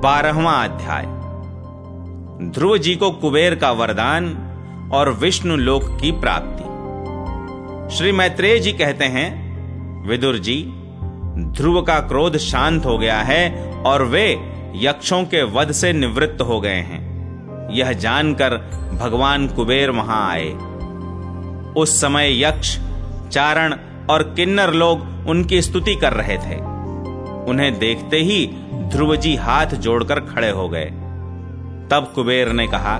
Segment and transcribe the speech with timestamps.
[0.00, 1.04] बारहवा अध्याय।
[2.50, 4.26] ध्रुव जी को कुबेर का वरदान
[4.92, 6.62] और विष्णु लोक की प्राप्ति।
[7.96, 9.28] श्री मैत्रेय जी कहते हैं,
[10.08, 10.64] विदुर जी,
[11.38, 16.60] ध्रुव का क्रोध शांत हो गया है और वे यक्षों के वध से निवृत्त हो
[16.60, 18.56] गए हैं। यह जानकर
[19.02, 20.52] भगवान कुबेर वहाँ आए।
[21.76, 22.78] उस समय यक्ष,
[23.32, 23.74] चारण
[24.10, 26.75] और किन्नर लोग उनकी स्तुति कर रहे थे।
[27.48, 28.46] उन्हें देखते ही
[28.92, 30.84] ध्रुव जी हाथ जोड़कर खड़े हो गए।
[31.90, 32.98] तब कुबेर ने कहा,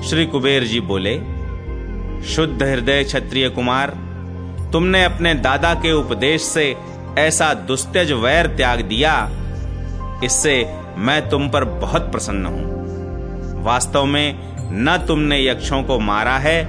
[0.00, 1.14] श्री कुबेर जी बोले,
[2.26, 3.90] शुद्ध हृदय क्षत्रिय कुमार,
[4.72, 6.74] तुमने अपने दादा के उपदेश से
[7.18, 9.14] ऐसा दुस्त्यज वैर त्याग दिया,
[10.24, 10.54] इससे
[10.98, 16.64] मैं तुम पर बहुत प्रसन्न हूँ। वास्तव में न तुमने यक्षों को मारा है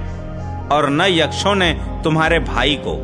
[0.68, 1.72] और न यक्षों ने
[2.04, 2.96] तुम्हारे भाई को।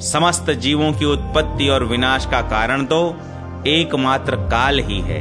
[0.00, 3.16] समस्त जीवों की उत्पत्ति और विनाश का कारण तो
[3.66, 5.20] एकमात्र काल ही है।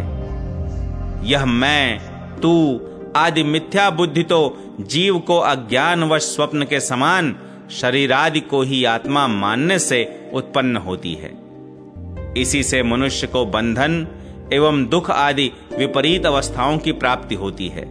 [1.28, 2.00] यह मैं,
[2.42, 2.82] तू,
[3.16, 7.36] आदि मिथ्या बुद्धि तो जीव को अज्ञान व स्वप्न के समान
[7.72, 11.38] शरीर आदि को ही आत्मा मानने से उत्पन्न होती है।
[12.42, 14.08] इसी से मनुष्य को बंधन
[14.54, 17.86] एवं दुख आदि विपरीत अवस्थाओं की प्राप्ति होती है।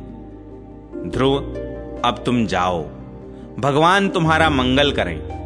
[1.11, 1.36] ध्रुव,
[2.05, 2.83] अब तुम जाओ।
[3.58, 5.36] भगवान तुम्हारा मंगल करें।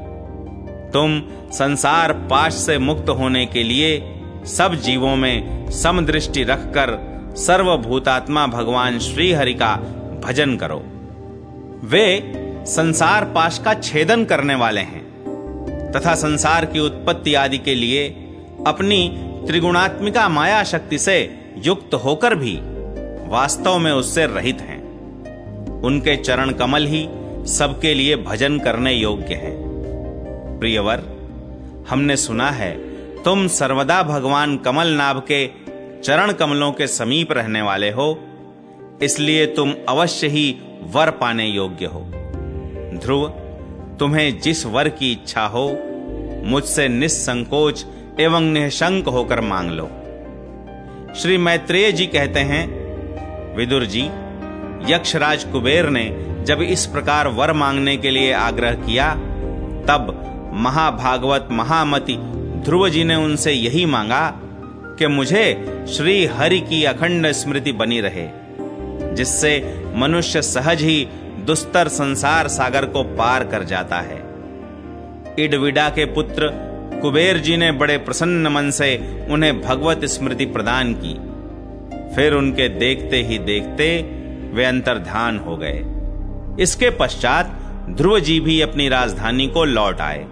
[0.93, 1.21] तुम
[1.53, 6.99] संसार पाश से मुक्त होने के लिए सब जीवों में समदृष्टि रखकर
[7.37, 9.77] सर्वभूतात्मा भगवान श्री हरि का
[10.25, 10.83] भजन करो।
[11.85, 12.33] वे
[12.67, 18.09] संसार पाश का छेदन करने वाले हैं तथा संसार की उत्पत्ति आदि के लिए
[18.67, 19.09] अपनी
[19.47, 21.19] त्रिगुणात्मिका माया शक्ति से
[21.59, 22.59] युक्त होकर भी
[23.29, 24.79] वास्तव में उससे रहित हैं।
[25.83, 27.09] उनके चरण कमल ही
[27.47, 29.70] सबके लिए भजन करने योग्य हैं।
[30.61, 31.03] प्रियवर,
[31.91, 32.73] हमने सुना है,
[33.23, 35.47] तुम सर्वदा भगवान कमल नाभ के
[36.03, 38.09] चरण कमलों के समीप रहने वाले हो,
[39.03, 42.01] इसलिए तुम अवश्य ही वर पाने योग्य हो।
[42.95, 43.29] ध्रुव,
[43.99, 45.69] तुम्हें जिस वर की इच्छा हो,
[46.45, 47.85] मुझसे निसंकोच
[48.21, 49.89] एवं निशंक होकर मांग लो।
[51.15, 52.65] श्री मैत्रेय जी कहते हैं,
[53.57, 54.03] विदुर जी,
[54.89, 56.05] यक्षराज कुबेर ने
[56.45, 59.15] जब इस प्रकार वर मांगने के लिए आग्रह किया,
[59.89, 60.17] तब
[60.53, 62.17] महाभागवत महामति
[62.65, 64.33] ध्रुव जी ने उनसे यही मांगा
[64.99, 65.45] कि मुझे
[65.89, 68.29] श्री हरि की अखंड स्मृति बनी रहे,
[69.15, 71.09] जिससे मनुष्य सहज ही
[71.47, 74.19] दुस्तर संसार सागर को पार कर जाता है।
[75.39, 76.51] इडविडा के पुत्र
[77.03, 78.97] कुबेर जी ने बड़े प्रसन्न मन से
[79.31, 81.15] उन्हें भगवत स्मृति प्रदान की।
[82.15, 84.03] फिर उनके देखते ही देखते
[84.55, 85.85] वे अंतर्ध्यान हो गए।
[86.63, 87.47] इसके पश्चात
[87.91, 90.27] ध्रुव जी भी अपनी राजधानी को लौट आए।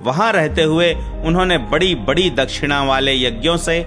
[0.00, 0.92] वहाँ रहते हुए
[1.24, 3.80] उन्होंने बड़ी बड़ी दक्षिणा वाले यज्ञों से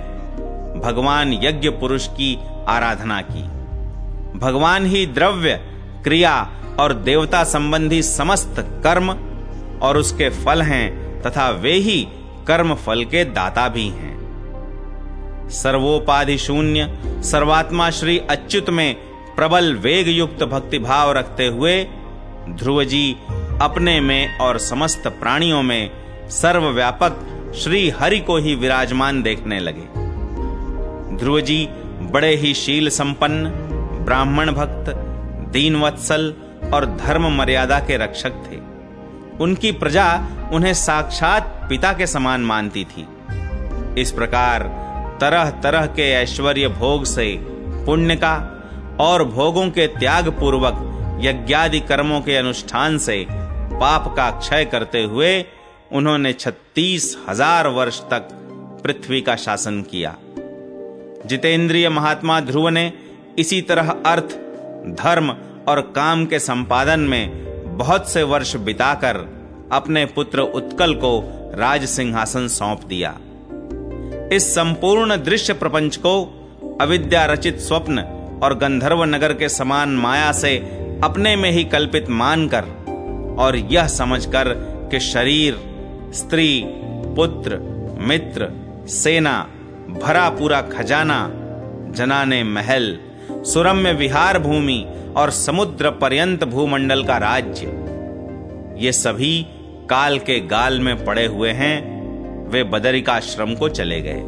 [0.83, 3.43] भगवान यज्ञ पुरुष की आराधना की।
[4.39, 5.55] भगवान ही द्रव्य,
[6.03, 6.33] क्रिया
[6.79, 9.09] और देवता संबंधी समस्त कर्म
[9.81, 12.07] और उसके फल हैं तथा वे ही
[12.47, 18.95] कर्म फल के दाता भी हैं। सर्वोपाधि शून्य, सर्वात्मा श्री अच्युत में
[19.35, 21.83] प्रबल वेग युक्त भक्ति भाव रखते हुए
[22.49, 23.15] ध्रुव जी
[23.61, 25.91] अपने में और समस्त प्राणियों में
[26.29, 27.19] सर्वव्यापक
[27.55, 29.87] श्री हरि को ही विराजमान देखने लगे।
[31.17, 31.67] ध्रुव जी
[32.01, 33.49] बड़े ही शील संपन्न,
[34.05, 34.93] ब्राह्मण भक्त,
[35.51, 36.33] दीनवत्सल
[36.73, 38.57] और धर्म मर्यादा के रक्षक थे।
[39.43, 40.21] उनकी प्रजा
[40.53, 43.07] उन्हें साक्षात पिता के समान मानती थी।
[44.01, 44.63] इस प्रकार
[45.21, 47.37] तरह तरह के ऐश्वर्य भोग से
[47.85, 48.35] पुण्य का
[48.99, 50.87] और भोगों के त्याग पूर्वक
[51.21, 53.27] यज्ञादि कर्मों के अनुष्ठान से
[53.81, 55.29] पाप का क्षय करते हुए
[55.91, 58.27] उन्होंने छत्तीस हज़ार वर्ष तक
[58.83, 60.15] पृथ्वी का शासन किया।
[61.25, 62.91] जितेंद्रिय महात्मा ध्रुव ने
[63.39, 64.37] इसी तरह अर्थ,
[64.95, 65.29] धर्म
[65.67, 69.17] और काम के संपादन में बहुत से वर्ष बिताकर
[69.71, 71.19] अपने पुत्र उत्कल को
[71.55, 73.11] राज सिंहासन सौंप दिया।
[74.35, 76.13] इस संपूर्ण दृश्य प्रपंच को
[76.81, 78.03] अविद्या रचित स्वप्न
[78.43, 80.57] और गंधर्व नगर के समान माया से
[81.03, 82.65] अपने में ही कल्पित मानकर
[83.39, 84.53] और यह समझकर
[84.91, 85.57] कि शरीर,
[86.13, 86.63] स्त्री,
[87.15, 87.57] पुत्र,
[88.01, 88.47] मित्र,
[88.87, 89.39] सेना,
[90.03, 91.29] भरा पूरा खजाना,
[91.95, 92.97] जनाने महल,
[93.43, 94.85] सुरम्य विहार भूमि
[95.17, 97.67] और समुद्र पर्यंत भूमंडल का राज्य,
[98.77, 99.45] ये सभी
[99.89, 101.79] काल के गाल में पड़े हुए हैं,
[102.49, 104.21] वे बदरिकाश्रम को चले गए।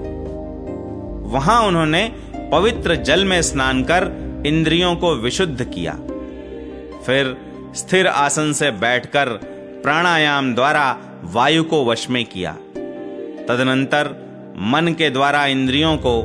[1.30, 2.12] वहाँ उन्होंने
[2.52, 4.12] पवित्र जल में स्नान कर
[4.46, 5.94] इंद्रियों को विशुद्ध किया।
[7.06, 7.36] फिर
[7.76, 9.30] स्थिर आसन से बैठकर
[9.84, 12.52] प्राणायाम द्वारा वायु को वश में किया।
[13.48, 14.08] तदनंतर
[14.60, 16.22] मन के द्वारा इंद्रियों को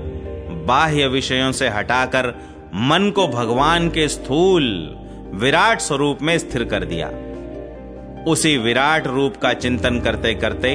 [0.66, 2.28] बाह्य विषयों से हटाकर
[2.74, 4.64] मन को भगवान के स्थूल,
[5.34, 7.08] विराट स्वरूप में स्थिर कर दिया।
[8.30, 10.74] उसी विराट रूप का चिंतन करते करते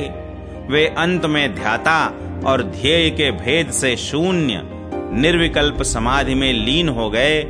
[0.69, 2.13] वे अंत में ध्याता
[2.45, 4.61] और ध्येय के भेद से शून्य,
[5.13, 7.43] निर्विकल्प समाधि में लीन हो गए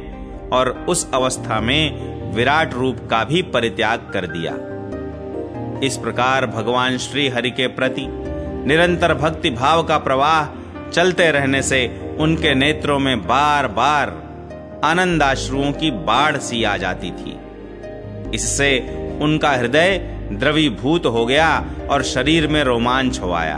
[0.53, 4.53] और उस अवस्था में विराट रूप का भी परित्याग कर दिया।
[5.87, 8.05] इस प्रकार भगवान श्री हरि के प्रति
[8.67, 10.45] निरंतर भक्ति भाव का प्रवाह
[10.91, 11.87] चलते रहने से
[12.19, 14.09] उनके नेत्रों में बार बार
[14.85, 17.37] आनंदाश्रुओं की बाढ़ सी आ जाती थी।
[18.35, 18.69] इससे
[19.21, 19.97] उनका हृदय
[20.31, 21.49] द्रवीभूत हो गया
[21.89, 23.57] और शरीर में रोमांच हो आया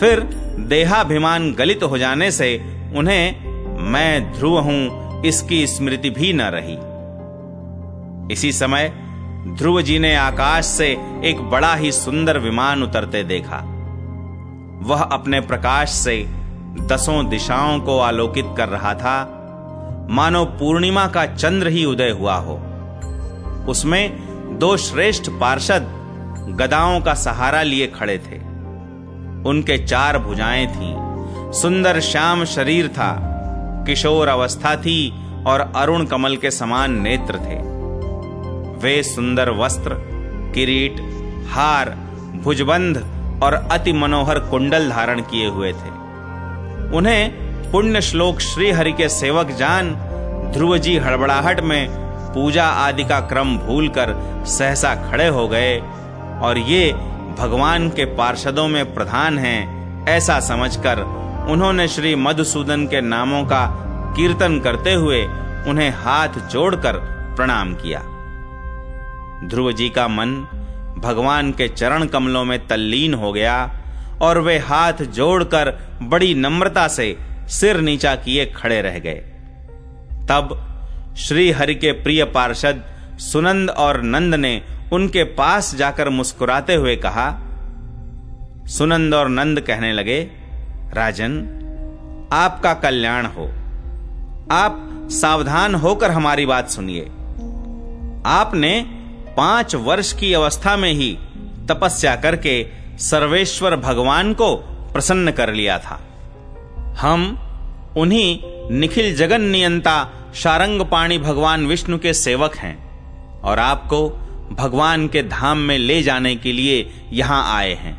[0.00, 0.20] फिर
[0.68, 2.56] देहाभिमान गलित हो जाने से
[2.96, 3.44] उन्हें,
[3.82, 6.76] मैं ध्रुव हूँ, इसकी स्मृति भी न रही।
[8.30, 8.92] इसी समय
[9.48, 10.86] ध्रुव जी ने आकाश से
[11.24, 13.56] एक बड़ा ही सुंदर विमान उतरते देखा।
[14.82, 16.28] वह अपने प्रकाश से
[16.80, 19.38] दसों दिशाओं को आलोकित कर रहा था।
[20.10, 22.60] मानो पूर्णिमा का चंद्र ही उदय हुआ हो।
[23.68, 25.82] उसमें दो श्रेष्ठ पार्षद
[26.48, 28.38] गदाओं का सहारा लिए खड़े थे।
[29.48, 31.12] उनके चार भुजाएँ थीं।
[31.52, 33.18] सुंदर श्याम शरीर था।
[33.86, 35.14] किशोर अवस्था थी
[35.44, 37.81] और अरुण कमल के समान नेत्र थे।
[38.82, 39.96] वे सुंदर वस्त्र,
[40.54, 41.00] किरीट,
[41.50, 41.90] हार,
[42.42, 42.96] भुजबंध
[43.42, 45.90] और अति मनोहर कुंडल धारण किए हुए थे।
[46.96, 47.30] उन्हें
[47.72, 49.90] पुण्य श्लोक श्री हरि के सेवक जान,
[50.52, 51.88] ध्रुव जी हड़बड़ाहट में
[52.34, 54.14] पूजा आदि का क्रम भूलकर
[54.46, 55.78] सहसा खड़े हो गए।
[56.42, 56.92] और ये
[57.38, 61.02] भगवान के पार्षदों में प्रधान हैं, ऐसा समझकर
[61.48, 63.66] उन्होंने श्री मधुसूदन के नामों का
[64.16, 65.24] कीर्तन करते हुए
[65.68, 66.92] उन्हें हाथ जोड़कर
[67.36, 68.02] प्रणाम किया।
[69.44, 70.34] ध्रुव जी का मन
[71.04, 73.80] भगवान के चरण कमलों में तल्लीन हो गया
[74.22, 75.70] और वे हाथ जोड़कर
[76.02, 79.20] बड़ी नम्रता से सिर नीचा किए खड़े रह गए।
[80.28, 80.68] तब
[81.16, 82.84] श्री हरि के प्रिय पार्षद
[83.18, 84.62] सुनंद और नंद ने
[84.92, 87.30] उनके पास जाकर मुस्कुराते हुए कहा,
[88.66, 90.30] सुनंद और नंद कहने लगे,
[90.94, 91.58] राजन,
[92.32, 93.46] आपका कल्याण हो।
[94.50, 97.02] आप सावधान होकर हमारी बात सुनिए।
[98.26, 99.01] आपने
[99.36, 101.18] पाँच वर्ष की अवस्था में ही
[101.68, 102.66] तपस्या करके
[102.98, 104.54] सर्वेश्वर भगवान को
[104.92, 106.00] प्रसन्न कर लिया था।
[106.98, 107.38] हम
[107.96, 108.38] उन्हीं
[108.70, 112.76] निखिल जगन नियंता शारंग पाणी भगवान विष्णु के सेवक हैं
[113.40, 114.08] और आपको
[114.52, 117.94] भगवान के धाम में ले जाने के लिए यहाँ आए हैं।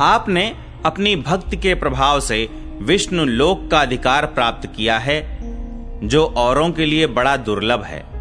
[0.00, 2.48] आपने अपनी भक्ति के प्रभाव से
[2.82, 5.20] विष्णु लोक का अधिकार प्राप्त किया है,
[6.08, 8.11] जो औरों के लिए बड़ा दुर्लभ है।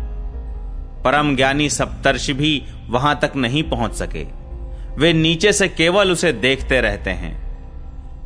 [1.03, 4.23] परम ज्ञानी सप्तर्षि भी वहाँ तक नहीं पहुँच सके।
[4.97, 7.41] वे नीचे से केवल उसे देखते रहते हैं।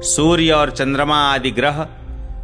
[0.02, 1.88] सूर्य और चंद्रमा आदि ग्रह,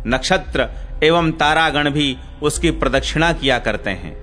[0.07, 0.69] नक्षत्र
[1.03, 4.21] एवं तारागण भी उसकी प्रदक्षिणा किया करते हैं।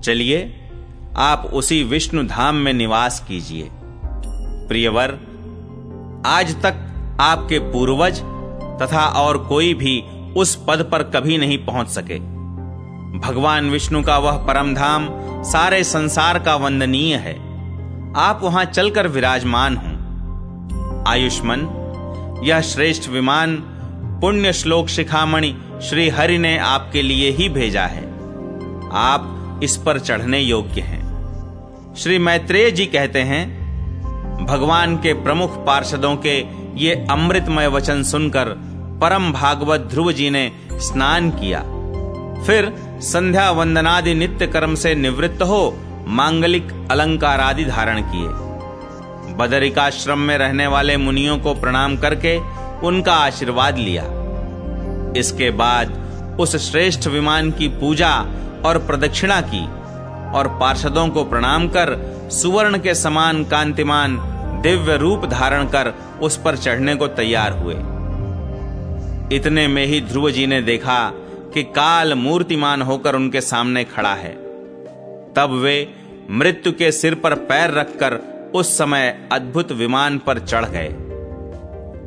[0.00, 0.70] चलिए,
[1.16, 3.68] आप उसी विष्णु धाम में निवास कीजिए।
[4.68, 5.18] प्रियवर,
[6.26, 6.74] आज तक
[7.20, 8.18] आपके पूर्वज
[8.82, 10.00] तथा और कोई भी
[10.36, 12.31] उस पद पर कभी नहीं पहुँच सके।
[13.12, 15.08] भगवान विष्णु का वह परम धाम
[15.42, 17.34] सारे संसार का वंदनीय है।
[18.16, 21.60] आप वहाँ चलकर विराजमान हो। आयुष्मन,
[22.44, 23.56] यह श्रेष्ठ विमान,
[24.20, 28.04] पुण्य श्लोक शिखामणि श्री हरि ने आपके लिए ही भेजा है।
[28.92, 31.02] आप इस पर चढ़ने योग्य हैं।
[31.96, 33.62] श्री मैत्रेय जी कहते हैं,
[34.46, 38.44] भगवान के प्रमुख पार्षदों के ये अमृतमय वचन सुनकर
[39.02, 41.64] परम भागवत ध्रुव जी ने स्नान किया।
[42.46, 42.72] फिर
[43.02, 48.28] संध्या वंदनादि नित्य कर्म से निवृत्त हो मांगलिक अलंकार आदि धारण किए।
[49.36, 52.36] बदरिकाश्रम में रहने वाले मुनियों को प्रणाम करके
[52.86, 54.04] उनका आशीर्वाद लिया।
[55.16, 58.14] इसके बाद उस श्रेष्ठ विमान की पूजा
[58.64, 59.64] और प्रदक्षिणा की
[60.38, 61.96] और पार्षदों को प्रणाम कर
[62.32, 64.18] सुवर्ण के समान कांतिमान
[64.62, 67.74] दिव्य रूप धारण कर उस पर चढ़ने को तैयार हुए।
[69.36, 71.12] इतने में ही ध्रुव जी ने देखा
[71.54, 74.32] कि काल मूर्तिमान होकर उनके सामने खड़ा है।
[75.34, 75.94] तब वे
[76.30, 78.14] मृत्यु के सिर पर पैर रखकर
[78.54, 80.88] उस समय अद्भुत विमान पर चढ़ गए।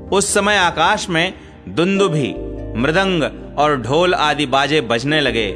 [0.09, 1.33] उस समय आकाश में
[1.69, 2.33] दुंदुभी
[2.77, 3.23] मृदंग
[3.57, 5.47] और ढोल आदि बाजे बजने लगे।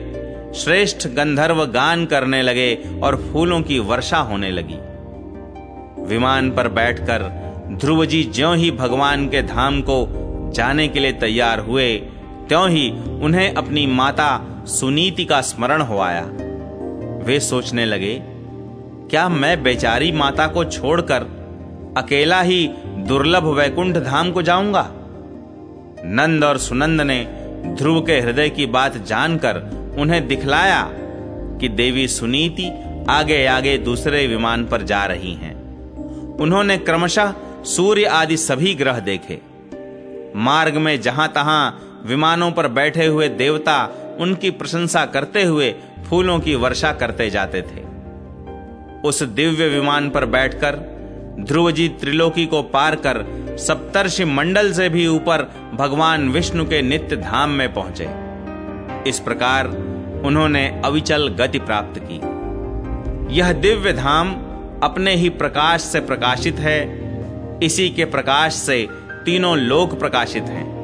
[0.55, 4.77] श्रेष्ठ गंधर्व गान करने लगे और फूलों की वर्षा होने लगी।
[6.05, 7.23] विमान पर बैठकर
[7.71, 10.05] ध्रुव जी ज्यों ही भगवान के धाम को
[10.55, 11.89] जाने के लिए तैयार हुए
[12.49, 12.89] त्यों ही
[13.21, 14.29] उन्हें अपनी माता
[14.65, 16.21] सुनीति का स्मरण हो आया।
[17.25, 18.21] वे सोचने लगे,
[19.09, 21.23] क्या मैं बेचारी माता को छोड़कर
[21.97, 22.67] अकेला ही
[23.07, 24.89] दुर्लभ वैकुंठ धाम को जाऊँगा?
[26.05, 27.23] नंद और सुनंद ने
[27.65, 29.57] ध्रुव के हृदय की बात जानकर
[29.99, 30.81] उन्हें दिखलाया
[31.59, 32.71] कि देवी सुनीति
[33.09, 35.53] आगे आगे दूसरे विमान पर जा रही हैं।
[36.37, 39.39] उन्होंने क्रमशः सूर्य आदि सभी ग्रह देखे।
[40.35, 41.71] मार्ग में जहाँ तहां
[42.05, 43.89] विमानों पर बैठे हुए देवता
[44.19, 45.75] उनकी प्रशंसा करते हुए
[46.09, 47.87] फूलों की वर्षा करते जाते थे।
[49.07, 50.75] उस दिव्य विमान पर बैठकर
[51.39, 53.25] ध्रुव जी त्रिलोकी को पार कर
[53.59, 55.41] सप्तर्षि मंडल से भी ऊपर
[55.73, 58.09] भगवान विष्णु के नित्य धाम में पहुँचे।
[59.09, 59.67] इस प्रकार
[60.25, 64.33] उन्होंने अविचल गति प्राप्त की। यह दिव्य धाम
[64.83, 66.79] अपने ही प्रकाश से प्रकाशित है,
[67.63, 68.87] इसी के प्रकाश से
[69.25, 70.78] तीनों लोक प्रकाशित हैं।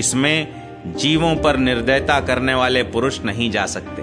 [0.00, 4.02] इसमें जीवों पर निर्दयता करने वाले पुरुष नहीं जा सकते।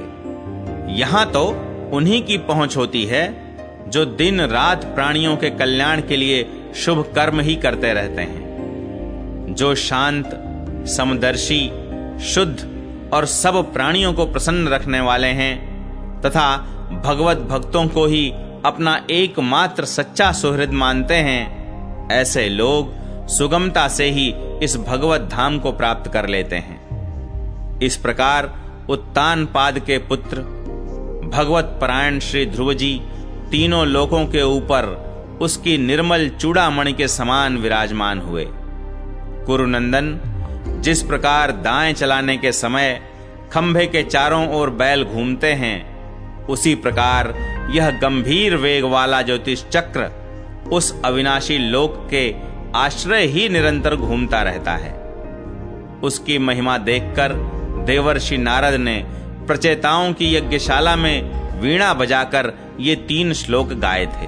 [0.94, 1.44] यहाँ तो
[1.94, 3.26] उन्हीं की पहुँच होती है
[3.90, 9.74] जो दिन रात प्राणियों के कल्याण के लिए शुभ कर्म ही करते रहते हैं। जो
[9.76, 10.30] शांत,
[10.88, 11.64] समदर्शी,
[12.26, 16.58] शुद्ध और सब प्राणियों को प्रसन्न रखने वाले हैं तथा
[17.06, 18.30] भगवत भक्तों को ही
[18.66, 22.94] अपना एकमात्र सच्चा सुहृद मानते हैं, ऐसे लोग
[23.28, 24.28] सुगमता से ही
[24.64, 28.54] इस भगवत धाम को प्राप्त कर लेते हैं। इस प्रकार
[28.90, 30.42] उत्तान पाद के पुत्र,
[31.34, 33.02] भगवत परायण श्री ध्रुव जी
[33.52, 34.86] तीनों लोकों के ऊपर
[35.42, 38.46] उसकी निर्मल चूड़ामणि के समान विराजमान हुए।
[39.46, 40.20] कुरुनंदन
[40.84, 43.00] जिस प्रकार दाएँ चलाने के समय
[43.52, 47.34] खंभे के चारों ओर बैल घूमते हैं, उसी प्रकार
[47.74, 50.12] यह गंभीर वेग वाला ज्योतिष चक्र
[50.72, 52.30] उस अविनाशी लोक के
[52.76, 54.94] आश्रय ही निरंतर घूमता रहता है।
[56.04, 57.34] उसकी महिमा देखकर
[57.88, 59.06] देवर्षि नारद ने
[59.48, 61.32] प्रचेताओं की यज्ञशाला में
[61.62, 64.28] वीणा बजाकर ये तीन श्लोक गाए थे।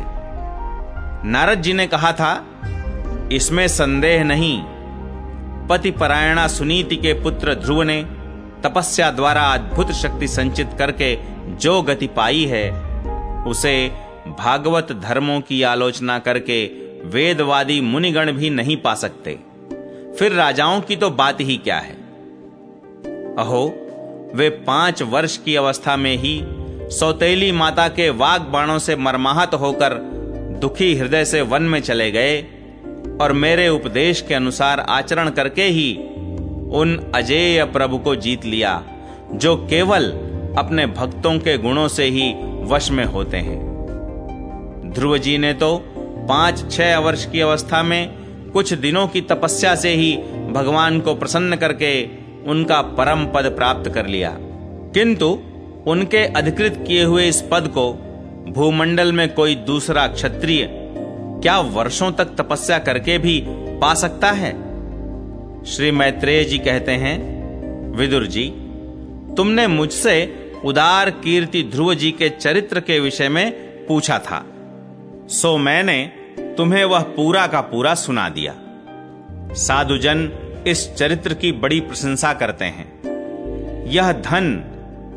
[1.30, 2.46] नारद जी ने कहा था,
[3.32, 4.64] इसमें संदेह नहीं।
[5.68, 8.04] पति परायणा सुनीति के पुत्र ध्रुव ने
[8.64, 11.18] तपस्या द्वारा अद्भुत शक्ति संचित करके
[11.56, 12.72] जो गति पाई है,
[13.44, 13.92] उसे
[14.28, 19.40] भागवत धर्मों की आलोचना करके वेदवादी मुनिगण भी नहीं पा सकते।
[20.20, 21.94] फिर राजाओं की तो बात ही क्या है?
[23.36, 23.86] अहो,
[24.36, 26.42] वे पाँच वर्ष की अवस्था में ही
[26.92, 29.94] सौतेली माता के वाग बाणों से मरमाहत होकर
[30.62, 32.42] दुखी हृदय से वन में चले गए
[33.22, 35.96] और मेरे उपदेश के अनुसार आचरण करके ही
[36.72, 38.84] उन अजेय प्रभु को जीत लिया,
[39.34, 40.12] जो केवल
[40.58, 42.34] अपने भक्तों के गुणों से ही
[42.66, 43.70] वश में होते हैं।
[44.94, 45.89] ध्रुव जी ने तो
[46.30, 48.10] पाँच, छह वर्ष की अवस्था में
[48.54, 50.16] कुछ दिनों की तपस्या से ही
[50.52, 52.06] भगवान को प्रसन्न करके
[52.48, 54.38] उनका परम पद प्राप्त कर लिया।
[54.94, 55.40] किंतु
[55.88, 57.94] उनके अधिकृत किए हुए इस पद को
[58.48, 60.70] भूमंडल में कोई दूसरा क्षत्रिय
[61.42, 64.52] क्या वर्षों तक तपस्या करके भी पा सकता है?
[65.66, 67.16] श्री मैत्रेय जी कहते हैं,
[67.98, 68.50] विदुर जी,
[69.38, 73.52] तुमने मुझसे उदार कीर्ति ध्रुव जी के चरित्र के विषय में
[73.86, 74.46] पूछा था।
[75.28, 76.12] सो मैंने
[76.58, 78.56] तुम्हें वह पूरा का पूरा सुना दिया।
[79.54, 80.32] साधुजन
[80.68, 83.00] इस चरित्र की बड़ी प्रशंसा करते हैं।
[83.88, 84.64] यह धन,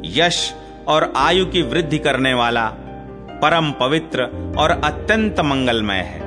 [0.05, 0.55] यश
[0.88, 2.67] और आयु की वृद्धि करने वाला
[3.43, 4.23] परम पवित्र
[4.59, 6.23] और अत्यंत मंगलमय है।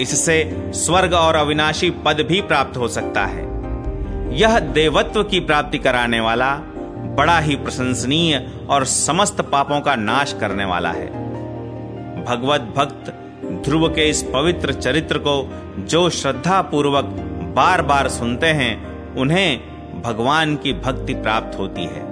[0.00, 3.46] इससे स्वर्ग और अविनाशी पद भी प्राप्त हो सकता है।
[4.36, 6.56] यह देवत्व की प्राप्ति कराने वाला
[7.18, 11.06] बड़ा ही प्रशंसनीय और समस्त पापों का नाश करने वाला है।
[12.24, 17.04] भगवत भक्त ध्रुव के इस पवित्र चरित्र को जो श्रद्धा पूर्वक
[17.56, 19.60] बार बार सुनते हैं, उन्हें
[20.02, 22.06] भगवान की भक्ति प्राप्त होती है,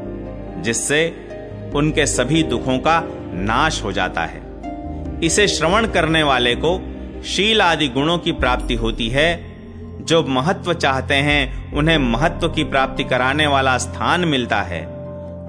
[0.63, 1.29] जिससे
[1.75, 4.43] उनके सभी दुखों का नाश हो जाता है।
[5.23, 6.83] इसे श्रवण करने वाले को
[7.27, 9.57] शील आदि गुणों की प्राप्ति होती है,
[10.01, 14.95] जो महत्व चाहते हैं, उन्हें महत्व की प्राप्ति कराने वाला स्थान मिलता है।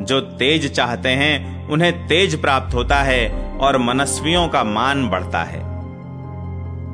[0.05, 5.74] जो तेज चाहते हैं, उन्हें तेज प्राप्त होता है और मनस्वियों का मान बढ़ता है।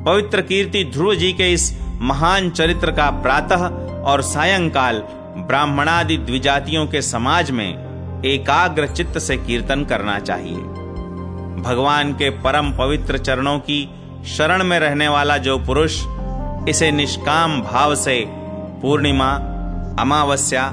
[0.06, 3.66] पवित्र कीर्ति ध्रुव जी के इस महान चरित्र का प्रातः
[4.02, 4.98] और सायंकाल
[5.48, 10.56] ब्राह्मणादि द्विजातियों के समाज में एकाग्र चित्त से कीर्तन करना चाहिए।
[11.62, 13.88] भगवान के परम पवित्र चरणों की
[14.26, 15.98] शरण में रहने वाला जो पुरुष
[16.68, 18.24] इसे निष्काम भाव से
[18.82, 19.30] पूर्णिमा,
[19.98, 20.68] अमावस्या,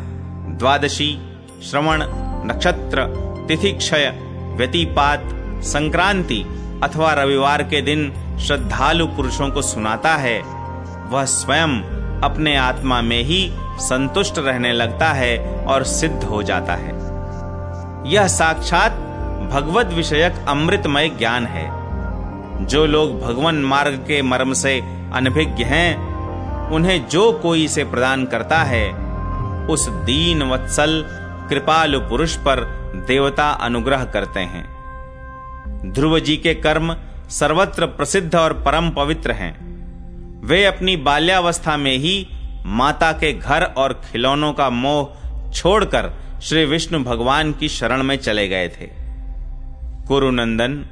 [0.60, 1.12] द्वादशी,
[1.64, 2.04] श्रवण,
[2.46, 3.06] नक्षत्र
[3.48, 4.10] तिथि क्षय
[4.58, 5.30] व्यतिपात,
[5.64, 6.42] संक्रांति
[6.84, 10.42] अथवा रविवार के दिन श्रद्धालु पुरुषों को सुनाता है।
[11.10, 11.82] वह स्वयं
[12.22, 16.92] अपने आत्मा में ही संतुष्ट रहने लगता है और सिद्ध हो जाता है।
[18.12, 18.92] यह साक्षात
[19.52, 21.80] भगवत विषयक अमृतमय ज्ञान है।
[22.66, 24.80] जो लोग भगवान मार्ग के मर्म से
[25.14, 26.10] अनभिज्ञ हैं,
[26.70, 28.94] उन्हें जो कोई इसे प्रदान करता है,
[29.68, 31.06] उस दीन वत्सल
[31.50, 32.60] कृपालु पुरुष पर
[33.08, 34.80] देवता अनुग्रह करते हैं।
[35.86, 36.96] ध्रुव जी के कर्म
[37.30, 39.70] सर्वत्र प्रसिद्ध और परम पवित्र हैं।
[40.46, 42.28] वे अपनी बाल्यावस्था में ही
[42.66, 45.16] माता के घर और खिलौनों का मोह
[45.52, 48.90] छोड़कर श्री विष्णु भगवान की शरण में चले गए थे।
[50.08, 50.86] कुरुनंदन,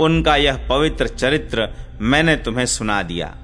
[0.00, 1.68] उनका यह पवित्र चरित्र
[2.00, 3.34] मैंने तुम्हें सुना दिया।